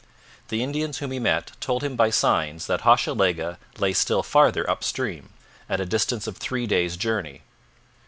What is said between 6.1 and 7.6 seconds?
of three days' journey.